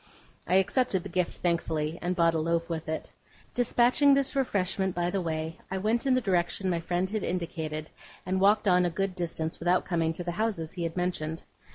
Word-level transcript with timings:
I 0.47 0.55
accepted 0.55 1.03
the 1.03 1.09
gift 1.09 1.35
thankfully, 1.43 1.99
and 2.01 2.15
bought 2.15 2.33
a 2.33 2.39
loaf 2.39 2.71
with 2.71 2.89
it. 2.89 3.11
Dispatching 3.53 4.15
this 4.15 4.35
refreshment 4.35 4.95
by 4.95 5.11
the 5.11 5.21
way, 5.21 5.59
I 5.69 5.77
went 5.77 6.07
in 6.07 6.15
the 6.15 6.21
direction 6.21 6.71
my 6.71 6.79
friend 6.79 7.07
had 7.11 7.23
indicated, 7.23 7.87
and 8.25 8.41
walked 8.41 8.67
on 8.67 8.83
a 8.83 8.89
good 8.89 9.13
distance 9.13 9.59
without 9.59 9.85
coming 9.85 10.11
to 10.13 10.23
the 10.23 10.31
houses 10.41 10.71
he 10.71 10.81
had 10.81 10.97
mentioned. 10.97 11.43